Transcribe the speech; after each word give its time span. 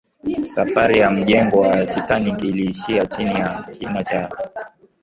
safari 0.45 0.99
ya 0.99 1.11
mjengo 1.11 1.61
wa 1.61 1.85
titanic 1.85 2.43
iliishia 2.43 3.05
chini 3.05 3.33
ya 3.35 3.63
kina 3.79 4.03
cha 4.03 4.21
atlantiki 4.29 4.71